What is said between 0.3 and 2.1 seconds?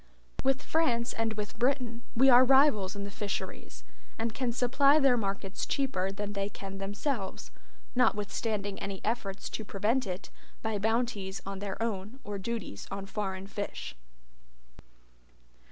With France and with Britain